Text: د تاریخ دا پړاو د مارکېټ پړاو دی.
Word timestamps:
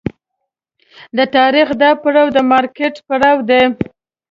د 1.17 1.19
تاریخ 1.37 1.69
دا 1.81 1.91
پړاو 2.01 2.27
د 2.35 2.37
مارکېټ 2.51 2.95
پړاو 3.07 3.37
دی. 3.49 3.61